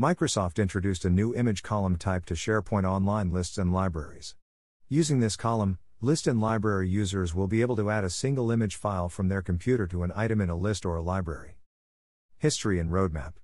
[0.00, 4.34] Microsoft introduced a new image column type to SharePoint Online lists and libraries.
[4.88, 8.76] Using this column, list and library users will be able to add a single image
[8.76, 11.58] file from their computer to an item in a list or a library.
[12.38, 13.34] History and Roadmap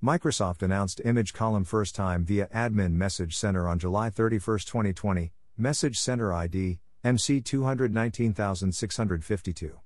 [0.00, 5.98] Microsoft announced Image Column first time via Admin Message Center on July 31, 2020, Message
[5.98, 9.80] Center ID, MC 219652.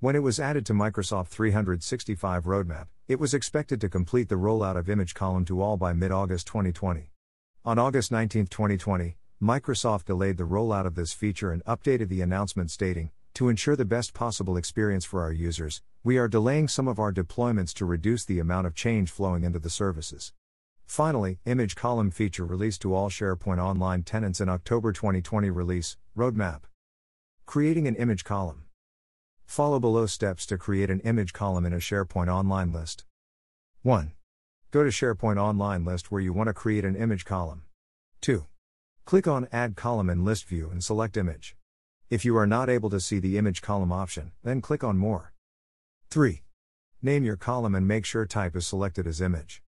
[0.00, 4.76] When it was added to Microsoft 365 Roadmap, it was expected to complete the rollout
[4.76, 7.12] of Image Column to all by mid August 2020.
[7.64, 12.68] On August 19, 2020, Microsoft delayed the rollout of this feature and updated the announcement
[12.68, 16.98] stating, to ensure the best possible experience for our users, we are delaying some of
[16.98, 20.32] our deployments to reduce the amount of change flowing into the services.
[20.84, 26.62] Finally, Image Column feature released to all SharePoint Online tenants in October 2020 release, Roadmap.
[27.44, 28.65] Creating an image column.
[29.46, 33.06] Follow below steps to create an image column in a SharePoint Online list.
[33.82, 34.12] 1.
[34.70, 37.62] Go to SharePoint Online list where you want to create an image column.
[38.20, 38.44] 2.
[39.06, 41.56] Click on Add Column in List View and select Image.
[42.10, 45.32] If you are not able to see the image column option, then click on More.
[46.10, 46.42] 3.
[47.00, 49.62] Name your column and make sure type is selected as image.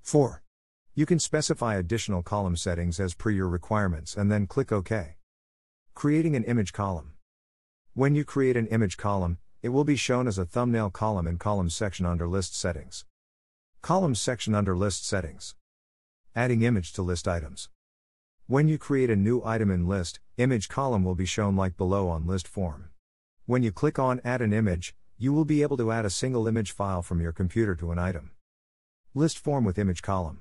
[0.00, 0.42] 4.
[0.94, 5.16] You can specify additional column settings as per your requirements and then click OK.
[5.92, 7.13] Creating an image column.
[7.96, 11.38] When you create an image column, it will be shown as a thumbnail column in
[11.38, 13.04] Columns section under List Settings.
[13.82, 15.54] Columns section under List Settings.
[16.34, 17.68] Adding image to list items.
[18.48, 22.08] When you create a new item in list, image column will be shown like below
[22.08, 22.88] on list form.
[23.46, 26.48] When you click on Add an image, you will be able to add a single
[26.48, 28.32] image file from your computer to an item.
[29.14, 30.40] List form with image column.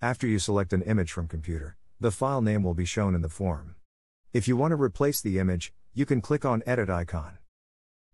[0.00, 3.28] After you select an image from computer, the file name will be shown in the
[3.28, 3.74] form.
[4.32, 7.38] If you want to replace the image, you can click on Edit icon.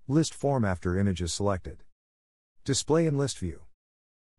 [0.08, 1.84] List form after image is selected.
[2.64, 3.62] Display in list view.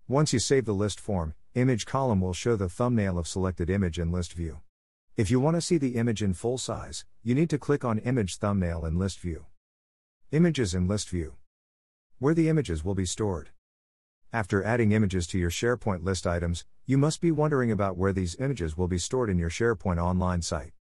[0.07, 3.99] Once you save the list form, image column will show the thumbnail of selected image
[3.99, 4.61] in list view.
[5.17, 7.97] If you want to see the image in full size, you need to click on
[7.99, 9.47] Image Thumbnail in List View.
[10.31, 11.33] Images in List View.
[12.19, 13.49] Where the images will be stored.
[14.31, 18.35] After adding images to your SharePoint list items, you must be wondering about where these
[18.39, 20.73] images will be stored in your SharePoint Online site.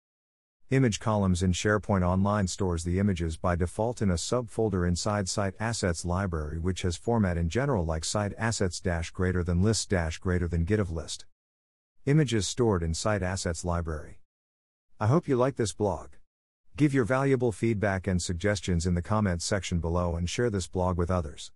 [0.71, 5.53] Image columns in SharePoint Online stores the images by default in a subfolder inside Site
[5.59, 10.17] Assets library which has format in general like Site Assets dash greater than list dash
[10.17, 11.25] greater than GUID of list.
[12.07, 14.21] Images stored in Site Assets library.
[14.99, 16.13] I hope you like this blog.
[16.75, 20.97] Give your valuable feedback and suggestions in the comments section below and share this blog
[20.97, 21.51] with others.